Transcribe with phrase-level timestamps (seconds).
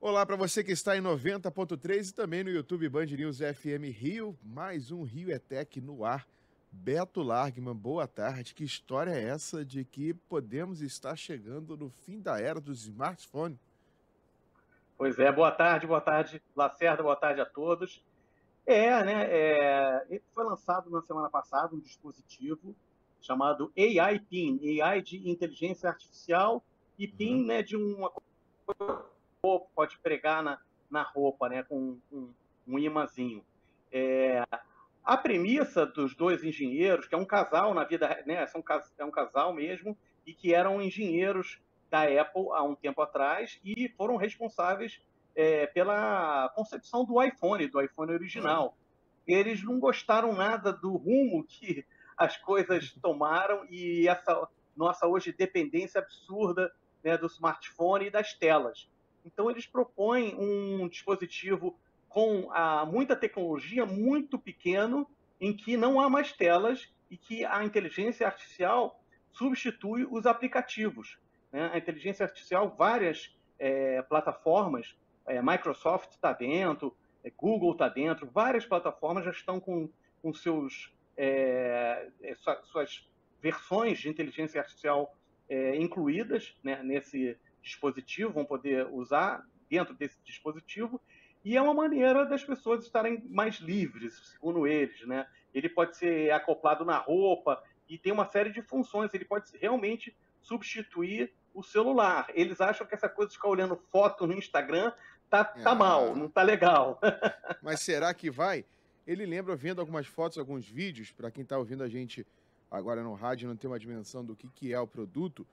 [0.00, 4.36] Olá para você que está em 90.3 e também no YouTube Band News FM Rio,
[4.42, 6.26] mais um Rio Etec no ar.
[6.72, 8.54] Beto Largman, boa tarde.
[8.54, 13.58] Que história é essa de que podemos estar chegando no fim da era dos smartphones?
[14.96, 18.04] Pois é, boa tarde, boa tarde, Lacerda, boa tarde a todos.
[18.66, 19.26] É, né?
[19.30, 22.74] É, foi lançado na semana passada um dispositivo
[23.20, 26.64] chamado AI PIN, AI de inteligência artificial
[26.98, 27.46] e PIN, uhum.
[27.46, 28.12] né, de uma
[29.74, 30.58] pode pregar na,
[30.90, 32.32] na roupa, né, com um,
[32.66, 33.44] um imãzinho.
[33.90, 34.44] É,
[35.04, 38.62] a premissa dos dois engenheiros, que é um casal na vida, né, são,
[38.98, 43.88] é um casal mesmo, e que eram engenheiros da Apple há um tempo atrás e
[43.96, 45.00] foram responsáveis
[45.34, 48.76] é, pela concepção do iPhone, do iPhone original.
[49.26, 51.84] Eles não gostaram nada do rumo que
[52.18, 58.90] as coisas tomaram e essa nossa hoje dependência absurda né, do smartphone e das telas.
[59.24, 61.78] Então eles propõem um dispositivo
[62.08, 65.08] com a, muita tecnologia, muito pequeno,
[65.40, 69.00] em que não há mais telas e que a inteligência artificial
[69.32, 71.18] substitui os aplicativos.
[71.52, 71.70] Né?
[71.72, 78.64] A inteligência artificial, várias é, plataformas, é, Microsoft está dentro, é, Google está dentro, várias
[78.64, 79.88] plataformas já estão com,
[80.22, 83.06] com seus, é, é, suas
[83.42, 85.14] versões de inteligência artificial
[85.48, 91.00] é, incluídas né, nesse dispositivo, vão poder usar dentro desse dispositivo,
[91.44, 95.26] e é uma maneira das pessoas estarem mais livres, segundo eles, né?
[95.54, 100.16] Ele pode ser acoplado na roupa e tem uma série de funções, ele pode realmente
[100.42, 102.26] substituir o celular.
[102.34, 104.92] Eles acham que essa coisa de ficar olhando foto no Instagram
[105.30, 105.74] tá, tá ah.
[105.74, 107.00] mal, não tá legal.
[107.62, 108.64] Mas será que vai?
[109.08, 112.26] Ele lembra vendo algumas fotos, alguns vídeos, para quem está ouvindo a gente
[112.70, 115.46] agora no rádio não tem uma dimensão do que, que é o produto.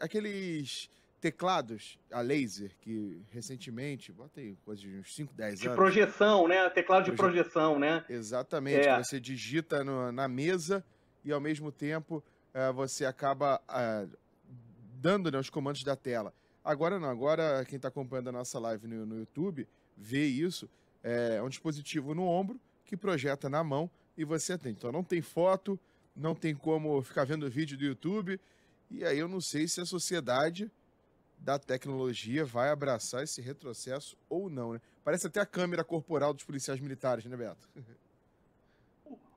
[0.00, 0.88] Aqueles
[1.20, 5.60] teclados a laser que recentemente, bota aí, coisa de uns 5, 10 anos.
[5.60, 6.70] De projeção, né?
[6.70, 8.02] Teclado de projeção, né?
[8.08, 8.88] Exatamente.
[8.88, 8.96] É.
[8.96, 10.82] Você digita no, na mesa
[11.22, 12.24] e ao mesmo tempo
[12.54, 14.18] uh, você acaba uh,
[14.94, 16.32] dando né, os comandos da tela.
[16.64, 19.68] Agora não, agora quem está acompanhando a nossa live no, no YouTube
[19.98, 20.66] vê isso.
[21.02, 22.58] É um dispositivo no ombro
[22.90, 24.78] que projeta na mão e você atende.
[24.78, 25.78] Então não tem foto,
[26.14, 28.40] não tem como ficar vendo vídeo do YouTube.
[28.90, 30.68] E aí eu não sei se a sociedade
[31.38, 34.80] da tecnologia vai abraçar esse retrocesso ou não, né?
[35.04, 37.68] Parece até a câmera corporal dos policiais militares, né, Beto?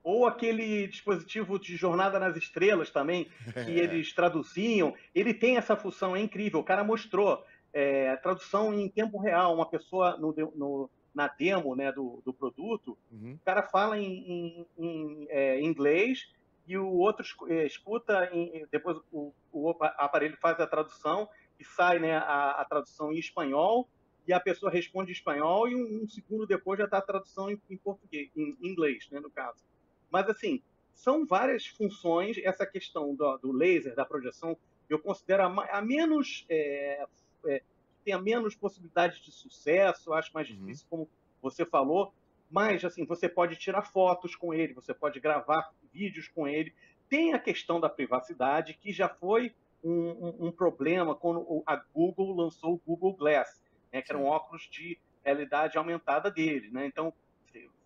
[0.03, 3.83] ou aquele dispositivo de jornada nas estrelas também, que é.
[3.83, 4.95] eles traduziam.
[5.13, 6.59] Ele tem essa função, é incrível.
[6.59, 9.53] O cara mostrou é, tradução em tempo real.
[9.53, 13.33] Uma pessoa no, no, na demo né, do, do produto, uhum.
[13.33, 16.29] o cara fala em, em, em é, inglês
[16.67, 21.29] e o outro é, escuta, em, depois o, o, aparelho faz a tradução
[21.59, 23.87] e sai né, a, a, tradução em espanhol
[24.27, 27.51] e a pessoa responde em espanhol e um, um segundo depois já está a tradução
[27.51, 29.63] em, em português, em inglês, né, no caso.
[30.09, 30.61] Mas, assim,
[30.93, 32.37] são várias funções.
[32.37, 34.57] Essa questão do, do laser, da projeção,
[34.89, 36.45] eu considero a, a menos.
[36.49, 37.05] É,
[37.47, 37.61] é,
[38.03, 40.55] tem a menos possibilidade de sucesso, acho mais uhum.
[40.57, 41.09] difícil, como
[41.41, 42.13] você falou.
[42.49, 46.73] Mas, assim, você pode tirar fotos com ele, você pode gravar vídeos com ele.
[47.09, 49.53] Tem a questão da privacidade, que já foi
[49.83, 53.61] um, um, um problema quando a Google lançou o Google Glass,
[53.91, 56.69] né, que eram óculos de realidade aumentada dele.
[56.71, 56.85] Né?
[56.85, 57.13] Então,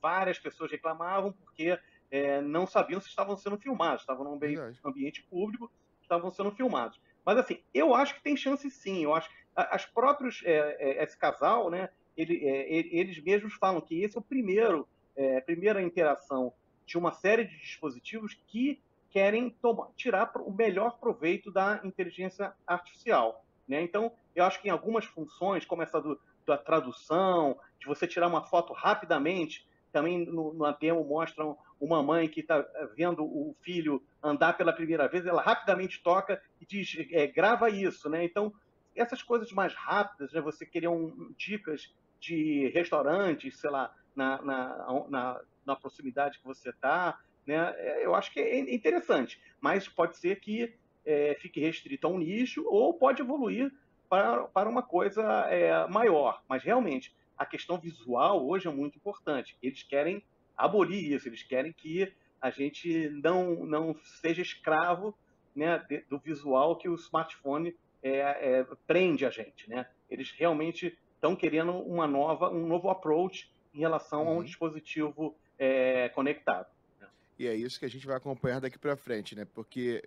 [0.01, 1.77] várias pessoas reclamavam porque
[2.11, 6.99] é, não sabiam se estavam sendo filmados, estavam num ambiente, ambiente público, estavam sendo filmados.
[7.25, 9.03] Mas assim, eu acho que tem chance sim.
[9.03, 11.89] Eu acho as próprios é, é, esse casal, né?
[12.15, 16.53] Ele, é, eles mesmos falam que esse é o primeiro, é, primeira interação
[16.85, 23.43] de uma série de dispositivos que querem tomar, tirar o melhor proveito da inteligência artificial.
[23.67, 23.81] Né?
[23.81, 28.27] Então, eu acho que em algumas funções, como essa do, da tradução, de você tirar
[28.27, 33.55] uma foto rapidamente, também no, no demo mostram uma mãe que está eh, vendo o
[33.61, 38.23] filho andar pela primeira vez, ela rapidamente toca e diz, é, grava isso, né?
[38.23, 38.53] Então,
[38.97, 40.41] essas coisas mais rápidas, né?
[40.41, 46.69] Você queria um, dicas de restaurantes, sei lá, na, na, na, na proximidade que você
[46.69, 47.73] está, né?
[47.77, 50.73] É, eu acho que é interessante, mas pode ser que
[51.05, 53.71] é, fique restrito a um nicho ou pode evoluir
[54.09, 56.43] para, para uma coisa é, maior.
[56.49, 59.57] Mas realmente, a questão visual hoje é muito importante.
[59.61, 60.23] Eles querem
[60.55, 62.11] abolir isso, eles querem que
[62.41, 65.15] a gente não, não seja escravo
[65.55, 69.69] né, do visual que o smartphone é, é, prende a gente.
[69.69, 69.85] Né?
[70.09, 74.27] Eles realmente estão querendo uma nova, um novo approach em relação uhum.
[74.27, 74.43] a um uhum.
[74.43, 76.67] dispositivo é, conectado.
[76.99, 77.07] Né?
[77.39, 79.45] E é isso que a gente vai acompanhar daqui para frente, né?
[79.45, 80.03] Porque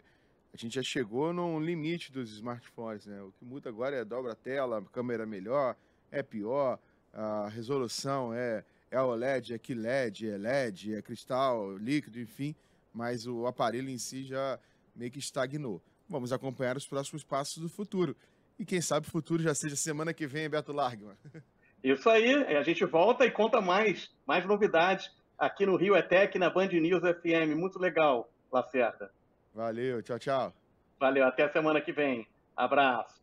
[0.53, 3.21] a gente já chegou num limite dos smartphones, né?
[3.23, 5.77] O que muda agora é dobra a tela, a câmera melhor,
[6.11, 6.79] é pior,
[7.13, 12.55] a resolução é, é OLED, é QLED, é LED, é cristal, líquido, enfim,
[12.93, 14.59] mas o aparelho em si já
[14.95, 15.81] meio que estagnou.
[16.11, 18.17] Vamos acompanhar os próximos passos do futuro.
[18.59, 21.17] E quem sabe o futuro já seja semana que vem, Beto Largman.
[21.83, 26.51] Isso aí, a gente volta e conta mais, mais novidades aqui no Rio Etec, na
[26.51, 27.57] Band News FM.
[27.57, 29.11] Muito legal, Lacerda.
[29.55, 30.53] Valeu, tchau, tchau.
[30.99, 32.27] Valeu, até a semana que vem.
[32.55, 33.21] Abraço.